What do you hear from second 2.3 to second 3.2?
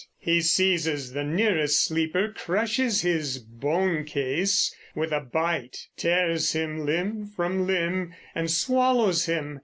crushes